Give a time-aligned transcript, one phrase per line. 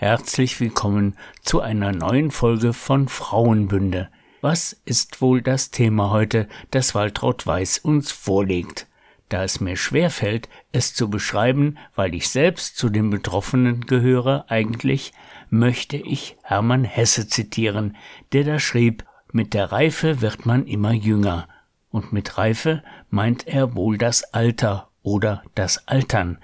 [0.00, 4.08] Herzlich willkommen zu einer neuen Folge von Frauenbünde.
[4.40, 8.86] Was ist wohl das Thema heute, das Waltraud Weiß uns vorlegt?
[9.28, 14.46] Da es mir schwer fällt, es zu beschreiben, weil ich selbst zu den Betroffenen gehöre,
[14.48, 15.12] eigentlich
[15.50, 17.94] möchte ich Hermann Hesse zitieren,
[18.32, 21.46] der da schrieb, mit der Reife wird man immer jünger.
[21.90, 26.38] Und mit Reife meint er wohl das Alter oder das Altern.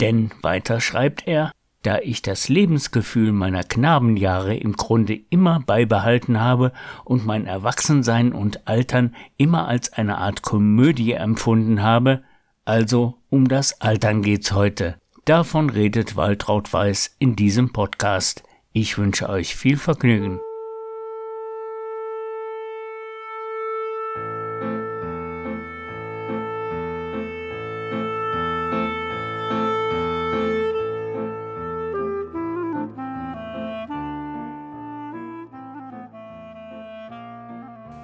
[0.00, 1.52] Denn weiter schreibt er,
[1.82, 6.72] da ich das Lebensgefühl meiner Knabenjahre im Grunde immer beibehalten habe
[7.04, 12.22] und mein Erwachsensein und Altern immer als eine Art Komödie empfunden habe,
[12.64, 14.98] also um das Altern geht's heute.
[15.24, 18.42] Davon redet Waltraud Weiß in diesem Podcast.
[18.72, 20.40] Ich wünsche euch viel Vergnügen.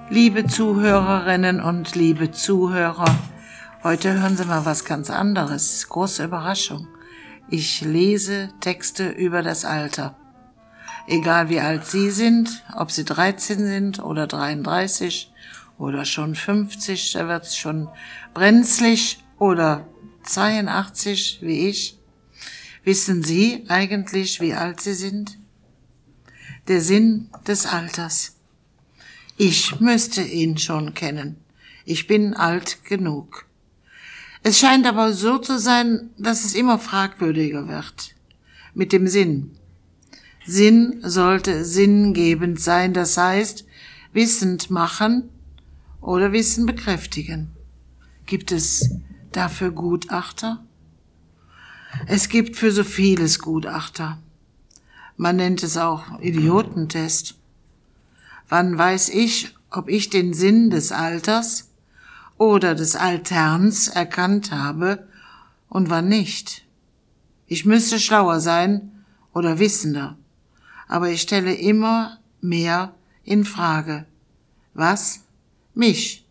[0.09, 3.19] Liebe Zuhörerinnen und liebe Zuhörer,
[3.83, 5.89] heute hören Sie mal was ganz anderes.
[5.89, 6.87] Große Überraschung.
[7.49, 10.15] Ich lese Texte über das Alter.
[11.07, 15.33] Egal wie alt Sie sind, ob Sie 13 sind oder 33
[15.77, 17.89] oder schon 50, da wird es schon
[18.33, 19.89] brenzlig oder
[20.23, 21.99] 82 wie ich.
[22.85, 25.37] Wissen Sie eigentlich, wie alt Sie sind?
[26.69, 28.36] Der Sinn des Alters.
[29.39, 31.37] Ich müsste ihn schon kennen.
[31.85, 33.45] Ich bin alt genug.
[34.41, 38.15] Es scheint aber so zu sein, dass es immer fragwürdiger wird.
[38.73, 39.51] Mit dem Sinn.
[40.43, 43.65] Sinn sollte sinngebend sein, das heißt,
[44.11, 45.29] wissend machen
[46.01, 47.51] oder Wissen bekräftigen.
[48.25, 48.89] Gibt es
[49.33, 50.65] dafür Gutachter?
[52.07, 54.17] Es gibt für so vieles Gutachter.
[55.15, 57.35] Man nennt es auch Idiotentest.
[58.49, 61.69] Wann weiß ich, ob ich den Sinn des Alters
[62.37, 65.07] oder des Alterns erkannt habe
[65.69, 66.65] und wann nicht?
[67.45, 69.03] Ich müsste schlauer sein
[69.33, 70.17] oder wissender,
[70.87, 72.93] aber ich stelle immer mehr
[73.23, 74.05] in Frage.
[74.73, 75.25] Was?
[75.73, 76.25] Mich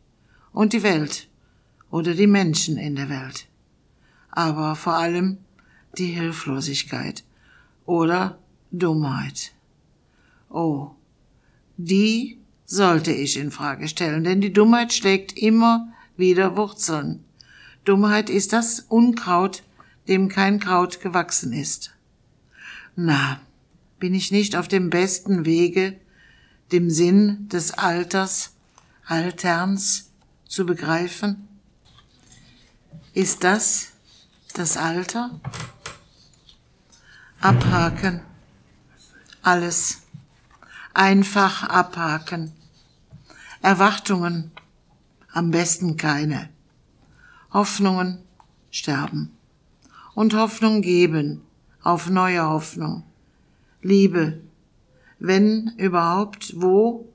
[0.53, 1.29] und die Welt
[1.91, 3.47] oder die Menschen in der Welt.
[4.31, 5.39] Aber vor allem
[5.99, 7.25] die Hilflosigkeit
[7.85, 8.39] oder
[8.73, 9.53] Dummheit.
[10.51, 10.96] Oh,
[11.77, 17.25] die sollte ich in Frage stellen, denn die Dummheit schlägt immer wieder Wurzeln.
[17.85, 19.63] Dummheit ist das Unkraut,
[20.09, 21.95] dem kein Kraut gewachsen ist.
[22.97, 23.41] Na,
[23.99, 25.99] bin ich nicht auf dem besten Wege,
[26.73, 28.55] dem Sinn des Alters,
[29.07, 30.11] Alterns
[30.49, 31.47] zu begreifen?
[33.15, 33.93] Ist das
[34.55, 35.41] das Alter?
[37.41, 38.23] Abhaken.
[39.43, 40.06] Alles
[40.97, 42.53] einfach abhaken.
[43.61, 44.51] Erwartungen,
[45.31, 46.49] am besten keine.
[47.53, 48.23] Hoffnungen
[48.71, 49.37] sterben.
[50.15, 51.43] Und Hoffnung geben
[51.83, 53.03] auf neue Hoffnung.
[53.83, 54.41] Liebe,
[55.19, 57.13] wenn überhaupt, wo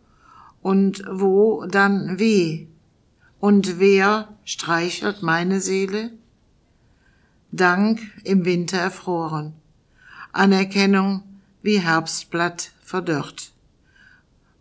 [0.62, 2.68] und wo dann weh.
[3.40, 6.12] Und wer streichelt meine Seele?
[7.52, 9.54] Dank im Winter erfroren.
[10.32, 11.24] Anerkennung
[11.64, 13.52] wie Herbstblatt verdörrt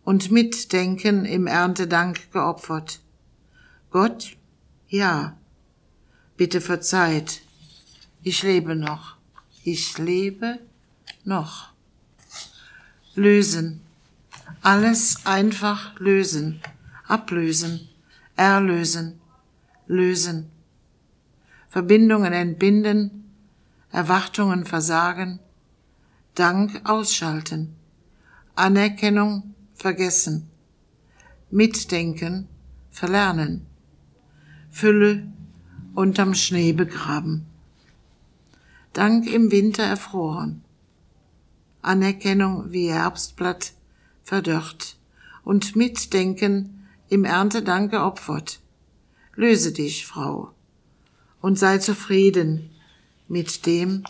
[0.03, 2.99] und Mitdenken im Erntedank geopfert.
[3.91, 4.37] Gott,
[4.87, 5.37] ja,
[6.37, 7.41] bitte verzeiht,
[8.23, 9.17] ich lebe noch,
[9.63, 10.59] ich lebe
[11.23, 11.71] noch.
[13.13, 13.81] Lösen,
[14.61, 16.61] alles einfach lösen,
[17.07, 17.89] ablösen,
[18.35, 19.19] erlösen,
[19.87, 20.49] lösen.
[21.69, 23.29] Verbindungen entbinden,
[23.91, 25.39] Erwartungen versagen,
[26.35, 27.75] Dank ausschalten,
[28.55, 29.50] Anerkennung
[29.81, 30.49] vergessen,
[31.49, 32.47] mitdenken,
[32.89, 33.65] verlernen,
[34.69, 35.31] Fülle
[35.93, 37.45] unterm Schnee begraben,
[38.93, 40.63] Dank im Winter erfroren,
[41.81, 43.73] Anerkennung wie Herbstblatt
[44.23, 44.97] verdörrt.
[45.43, 48.59] Und Mitdenken im Erntedank geopfert.
[49.35, 50.51] Löse dich, Frau,
[51.41, 52.69] und sei zufrieden
[53.27, 54.03] mit dem,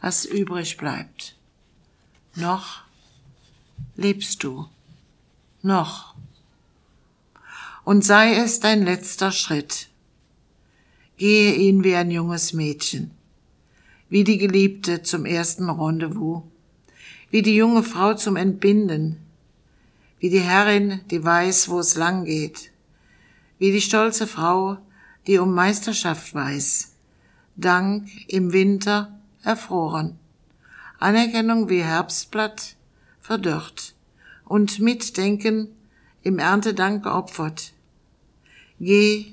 [0.00, 1.36] was übrig bleibt.
[2.34, 2.81] Noch
[3.96, 4.66] lebst du
[5.62, 6.14] noch.
[7.84, 9.88] Und sei es dein letzter Schritt.
[11.16, 13.10] Gehe ihn wie ein junges Mädchen,
[14.08, 16.42] wie die Geliebte zum ersten Rendezvous,
[17.30, 19.18] wie die junge Frau zum Entbinden,
[20.18, 22.70] wie die Herrin, die weiß, wo es lang geht,
[23.58, 24.78] wie die stolze Frau,
[25.26, 26.92] die um Meisterschaft weiß,
[27.56, 30.18] Dank im Winter erfroren,
[30.98, 32.76] Anerkennung wie Herbstblatt
[33.22, 33.94] verdörrt
[34.44, 35.68] und Mitdenken
[36.22, 37.72] im Erntedank geopfert.
[38.78, 39.32] Geh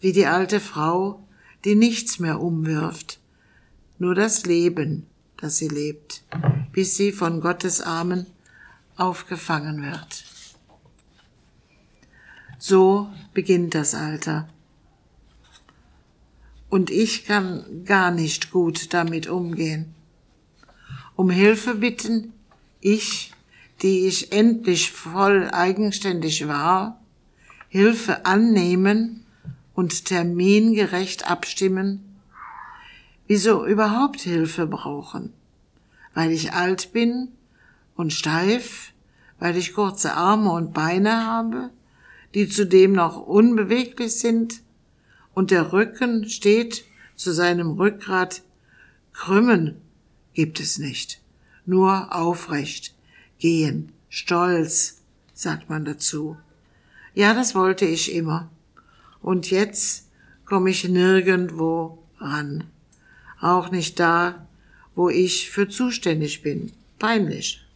[0.00, 1.26] wie die alte Frau,
[1.64, 3.18] die nichts mehr umwirft,
[3.98, 5.06] nur das Leben,
[5.38, 6.22] das sie lebt,
[6.70, 8.26] bis sie von Gottes Armen
[8.96, 10.24] aufgefangen wird.
[12.58, 14.48] So beginnt das Alter.
[16.68, 19.96] Und ich kann gar nicht gut damit umgehen
[21.16, 22.34] um Hilfe bitten,
[22.80, 23.32] ich,
[23.82, 27.00] die ich endlich voll eigenständig war,
[27.68, 29.24] Hilfe annehmen
[29.74, 32.20] und termingerecht abstimmen,
[33.26, 35.32] wieso überhaupt Hilfe brauchen,
[36.14, 37.28] weil ich alt bin
[37.96, 38.92] und steif,
[39.38, 41.70] weil ich kurze Arme und Beine habe,
[42.34, 44.62] die zudem noch unbeweglich sind,
[45.34, 48.42] und der Rücken steht zu seinem Rückgrat.
[49.12, 49.82] Krümmen
[50.32, 51.20] gibt es nicht.
[51.66, 52.94] Nur aufrecht,
[53.38, 55.02] gehen, stolz,
[55.34, 56.36] sagt man dazu.
[57.14, 58.48] Ja, das wollte ich immer.
[59.20, 60.06] Und jetzt
[60.44, 62.64] komme ich nirgendwo ran.
[63.40, 64.46] Auch nicht da,
[64.94, 66.72] wo ich für zuständig bin.
[66.98, 67.66] Peinlich.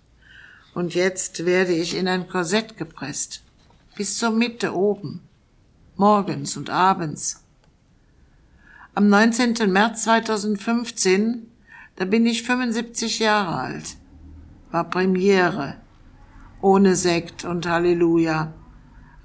[0.73, 3.43] Und jetzt werde ich in ein Korsett gepresst.
[3.97, 5.21] Bis zur Mitte oben.
[5.97, 7.43] Morgens und abends.
[8.95, 9.71] Am 19.
[9.71, 11.50] März 2015
[12.01, 13.99] da bin ich 75 Jahre alt.
[14.71, 15.77] War Premiere.
[16.63, 18.55] Ohne Sekt und Halleluja.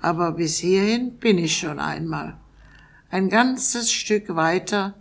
[0.01, 2.35] Aber bis hierhin bin ich schon einmal.
[3.09, 4.93] Ein ganzes Stück weiter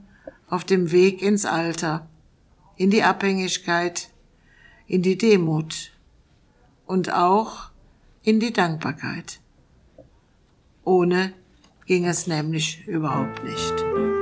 [0.49, 2.07] auf dem Weg ins Alter,
[2.77, 4.11] in die Abhängigkeit,
[4.87, 5.91] in die Demut
[6.87, 7.71] und auch
[8.23, 9.41] in die Dankbarkeit.
[10.85, 11.33] Ohne
[11.87, 14.14] ging es nämlich überhaupt nicht.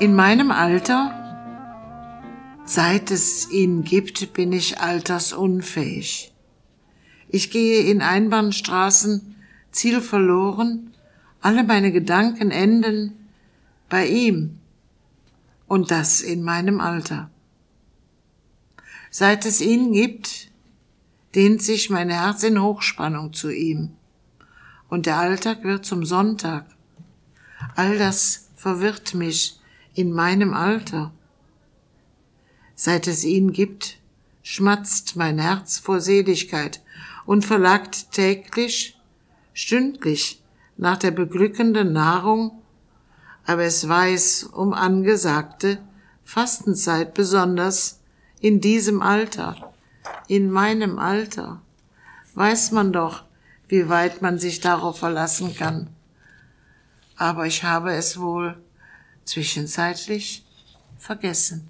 [0.00, 1.12] In meinem Alter,
[2.64, 6.32] seit es ihn gibt, bin ich altersunfähig.
[7.28, 9.34] Ich gehe in Einbahnstraßen
[9.72, 10.94] zielverloren,
[11.40, 13.28] alle meine Gedanken enden
[13.88, 14.60] bei ihm
[15.66, 17.28] und das in meinem Alter.
[19.10, 20.52] Seit es ihn gibt,
[21.34, 23.96] dehnt sich mein Herz in Hochspannung zu ihm
[24.88, 26.66] und der Alltag wird zum Sonntag.
[27.74, 29.57] All das verwirrt mich,
[29.98, 31.10] in meinem Alter.
[32.76, 33.98] Seit es ihn gibt,
[34.44, 36.80] schmatzt mein Herz vor Seligkeit
[37.26, 38.96] und verlagt täglich,
[39.54, 40.40] stündlich
[40.76, 42.62] nach der beglückenden Nahrung,
[43.44, 45.80] aber es weiß um angesagte
[46.22, 47.98] Fastenzeit besonders
[48.38, 49.72] in diesem Alter,
[50.28, 51.60] in meinem Alter,
[52.36, 53.24] weiß man doch,
[53.66, 55.88] wie weit man sich darauf verlassen kann.
[57.16, 58.56] Aber ich habe es wohl
[59.28, 60.44] zwischenzeitlich
[60.96, 61.68] vergessen.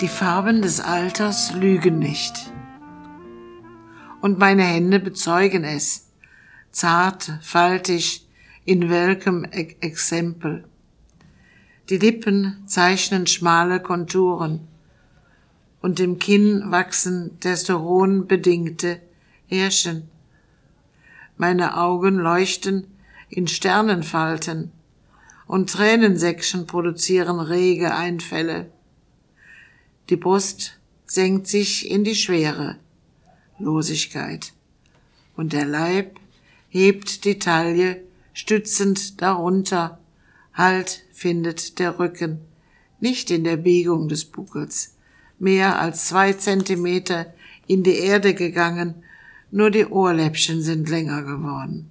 [0.00, 2.52] Die Farben des Alters lügen nicht.
[4.20, 6.08] Und meine Hände bezeugen es,
[6.70, 8.26] zart, faltig,
[8.64, 10.64] in welchem Exempel.
[11.88, 14.68] Die Lippen zeichnen schmale Konturen,
[15.80, 19.00] und im Kinn wachsen testosteronbedingte
[19.46, 20.08] Härchen.
[21.36, 22.86] Meine Augen leuchten
[23.28, 24.72] in Sternenfalten
[25.46, 28.70] und Tränensäckchen produzieren rege Einfälle.
[30.10, 32.76] Die Brust senkt sich in die Schwere,
[33.58, 34.52] Losigkeit,
[35.36, 36.18] und der Leib
[36.68, 39.98] hebt die Taille stützend darunter,
[40.58, 42.40] Halt findet der Rücken,
[42.98, 44.96] nicht in der Biegung des Buckels,
[45.38, 47.32] mehr als zwei Zentimeter
[47.66, 49.02] in die Erde gegangen,
[49.50, 51.90] nur die Ohrläppchen sind länger geworden.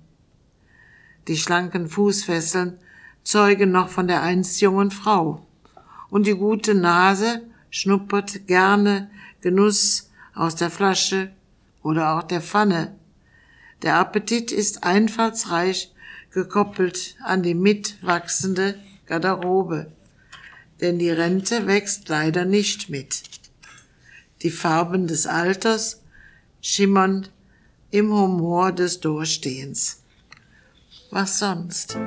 [1.28, 2.80] Die schlanken Fußfesseln
[3.24, 5.46] zeugen noch von der einst jungen Frau,
[6.10, 9.10] und die gute Nase schnuppert gerne
[9.42, 11.32] Genuss aus der Flasche
[11.84, 12.96] oder auch der Pfanne.
[13.82, 15.94] Der Appetit ist einfallsreich
[16.32, 18.76] gekoppelt an die mitwachsende
[19.06, 19.92] Garderobe,
[20.82, 23.37] denn die Rente wächst leider nicht mit
[24.42, 26.02] die Farben des Alters
[26.62, 27.28] schimmern
[27.92, 30.04] im Humor des Durchstehens.
[31.12, 31.98] Was sonst?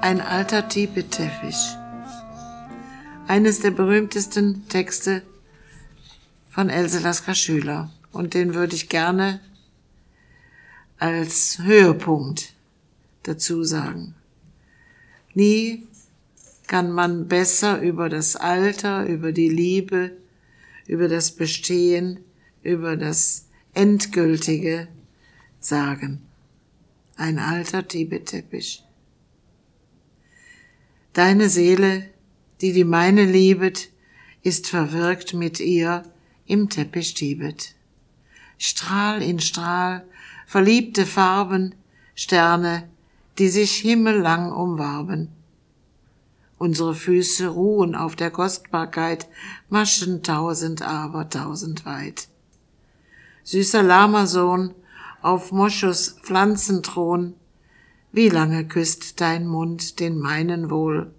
[0.00, 1.76] Ein alter Tibeteppich.
[3.26, 5.22] Eines der berühmtesten Texte
[6.48, 7.90] von Else Lasker Schüler.
[8.10, 9.40] Und den würde ich gerne
[10.98, 12.54] als Höhepunkt
[13.22, 14.14] dazu sagen.
[15.34, 15.86] Nie
[16.66, 20.12] kann man besser über das Alter, über die Liebe,
[20.86, 22.20] über das Bestehen,
[22.62, 24.88] über das Endgültige
[25.60, 26.22] sagen.
[27.16, 28.84] Ein alter Tibet-Teppich.
[31.12, 32.10] Deine Seele,
[32.60, 33.90] die die meine liebet,
[34.42, 36.04] ist verwirkt mit ihr
[36.46, 37.74] im Teppich Tibet.
[38.56, 40.04] Strahl in Strahl,
[40.48, 41.74] verliebte Farben,
[42.14, 42.88] Sterne,
[43.38, 45.28] die sich himmellang umwarben.
[46.56, 49.28] Unsere Füße ruhen auf der Kostbarkeit,
[49.68, 52.28] Maschen tausend aber tausend weit.
[53.44, 54.74] Süßer Lamasohn,
[55.20, 57.34] auf Moschus Pflanzenthron,
[58.10, 61.12] wie lange küsst dein Mund den meinen wohl?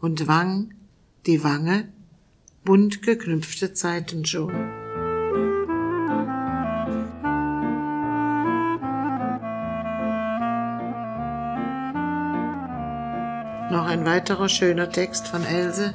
[0.00, 0.74] Und Wang,
[1.26, 1.88] die Wange,
[2.64, 4.87] bunt geknüpfte Zeiten schon.
[13.70, 15.92] Noch ein weiterer schöner Text von Else.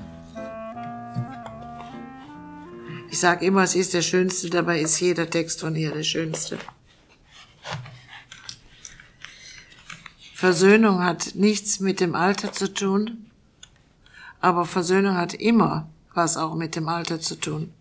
[3.10, 6.60] Ich sage immer, es ist der schönste, dabei ist jeder Text von ihr der schönste.
[10.36, 13.32] Versöhnung hat nichts mit dem Alter zu tun,
[14.39, 17.74] aber Versöhnung hat immer was auch mit dem Alter zu tun.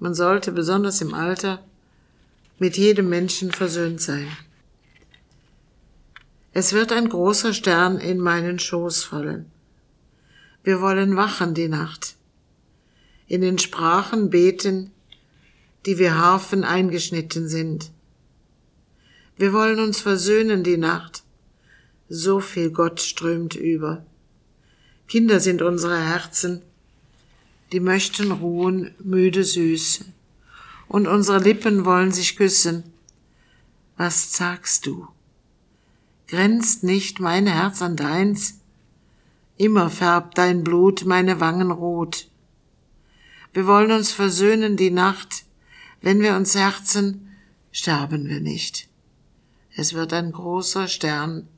[0.00, 1.60] Man sollte besonders im Alter
[2.58, 4.26] mit jedem Menschen versöhnt sein.
[6.60, 9.46] Es wird ein großer Stern in meinen Schoß fallen.
[10.64, 12.16] Wir wollen wachen die Nacht,
[13.28, 14.90] in den Sprachen beten,
[15.86, 17.92] die wie Harfen eingeschnitten sind.
[19.36, 21.22] Wir wollen uns versöhnen die Nacht,
[22.08, 24.04] so viel Gott strömt über.
[25.06, 26.62] Kinder sind unsere Herzen,
[27.70, 30.06] die möchten ruhen, müde süß,
[30.88, 32.82] und unsere Lippen wollen sich küssen.
[33.96, 35.06] Was sagst du?
[36.28, 38.60] Grenzt nicht mein Herz an deins?
[39.56, 42.28] Immer färbt dein Blut meine Wangen rot.
[43.54, 45.44] Wir wollen uns versöhnen die Nacht,
[46.02, 47.34] wenn wir uns herzen,
[47.72, 48.88] sterben wir nicht.
[49.74, 51.48] Es wird ein großer Stern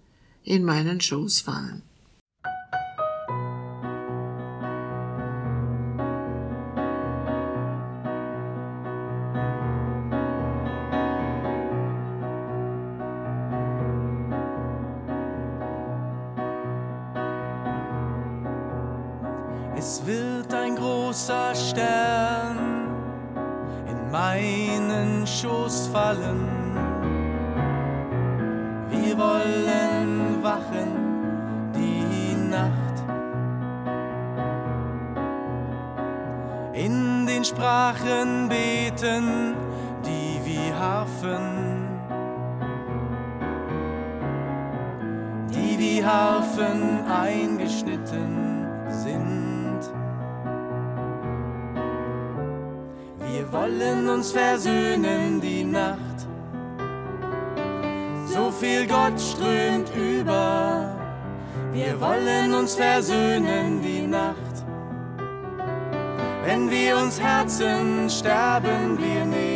[0.44, 1.82] in meinen Schoß fallen.
[19.80, 22.58] Es wird ein großer Stern
[23.88, 26.76] in meinen Schoß fallen.
[28.90, 32.96] Wir wollen wachen die Nacht.
[36.74, 39.54] In den Sprachen beten,
[40.04, 41.88] die wie Harfen,
[45.48, 48.59] die wie Harfen eingeschnitten
[53.60, 56.18] wollen uns versöhnen die Nacht.
[58.26, 60.96] So viel Gott strömt über.
[61.70, 64.64] Wir wollen uns versöhnen die Nacht.
[66.42, 69.49] Wenn wir uns herzen, sterben wir nicht.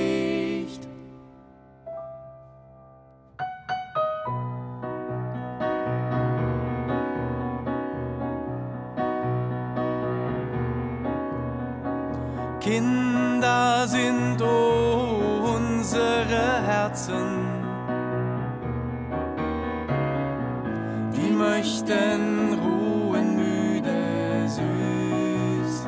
[21.65, 25.87] Die möchten ruhen müde süß.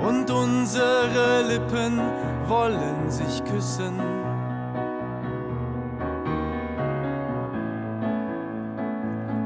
[0.00, 2.00] Und unsere Lippen
[2.48, 3.98] wollen sich küssen.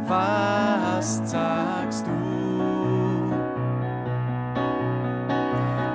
[0.09, 2.13] Was sagst du?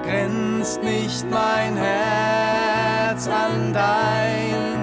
[0.04, 4.77] grenzt nicht mein Herz an deins.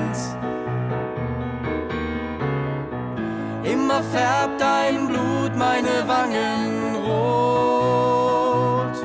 [3.75, 8.97] Immer färbt dein Blut meine Wangen rot.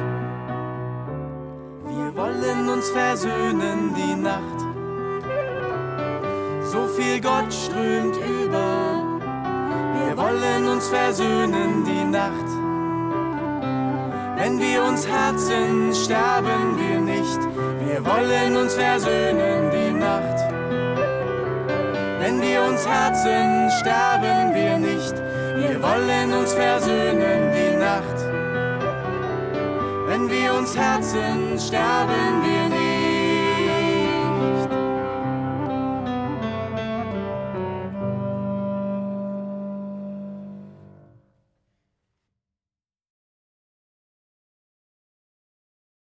[1.88, 4.60] Wir wollen uns versöhnen die Nacht.
[6.72, 9.02] So viel Gott strömt über.
[10.04, 12.50] Wir wollen uns versöhnen die Nacht.
[14.38, 17.40] Wenn wir uns herzen, sterben wir nicht.
[17.88, 20.59] Wir wollen uns versöhnen die Nacht.
[22.30, 25.16] Wenn wir uns herzen, sterben wir nicht.
[25.56, 28.20] Wir wollen uns versöhnen die Nacht.
[30.08, 32.79] Wenn wir uns herzen, sterben wir